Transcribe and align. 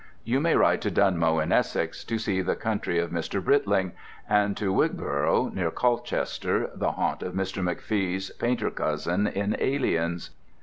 You 0.23 0.39
may 0.39 0.55
ride 0.55 0.81
to 0.81 0.89
Dunmow 0.89 1.37
in 1.43 1.51
Essex, 1.51 2.03
to 2.05 2.17
see 2.17 2.41
the 2.41 2.55
country 2.55 2.97
of 2.97 3.11
Mr. 3.11 3.39
Britling; 3.39 3.91
and 4.27 4.57
to 4.57 4.73
Wigborough, 4.73 5.53
near 5.53 5.69
Colchester, 5.69 6.71
the 6.73 6.93
haunt 6.93 7.21
of 7.21 7.35
Mr. 7.35 7.61
McFee's 7.61 8.31
painter 8.31 8.71
cousin 8.71 9.27
in 9.27 9.55
"Aliens." 9.59 10.31